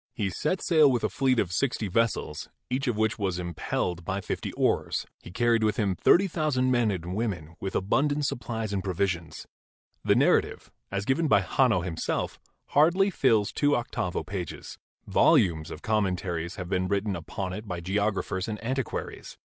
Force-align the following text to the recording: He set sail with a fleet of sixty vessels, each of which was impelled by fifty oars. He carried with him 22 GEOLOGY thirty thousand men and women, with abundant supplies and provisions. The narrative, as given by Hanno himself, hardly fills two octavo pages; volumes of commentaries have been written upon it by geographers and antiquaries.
He 0.15 0.31
set 0.31 0.63
sail 0.63 0.91
with 0.91 1.03
a 1.03 1.09
fleet 1.09 1.37
of 1.37 1.51
sixty 1.51 1.87
vessels, 1.87 2.49
each 2.71 2.87
of 2.87 2.97
which 2.97 3.19
was 3.19 3.37
impelled 3.37 4.03
by 4.03 4.19
fifty 4.19 4.51
oars. 4.53 5.05
He 5.21 5.29
carried 5.29 5.63
with 5.63 5.77
him 5.77 5.89
22 5.89 5.93
GEOLOGY 5.93 6.03
thirty 6.05 6.27
thousand 6.27 6.71
men 6.71 6.89
and 6.89 7.13
women, 7.15 7.55
with 7.59 7.75
abundant 7.75 8.25
supplies 8.25 8.73
and 8.73 8.83
provisions. 8.83 9.45
The 10.03 10.15
narrative, 10.15 10.71
as 10.89 11.05
given 11.05 11.27
by 11.27 11.41
Hanno 11.41 11.81
himself, 11.81 12.39
hardly 12.69 13.11
fills 13.11 13.51
two 13.51 13.75
octavo 13.75 14.23
pages; 14.23 14.79
volumes 15.05 15.69
of 15.69 15.83
commentaries 15.83 16.55
have 16.55 16.67
been 16.67 16.87
written 16.87 17.15
upon 17.15 17.53
it 17.53 17.67
by 17.67 17.79
geographers 17.79 18.47
and 18.47 18.57
antiquaries. 18.63 19.37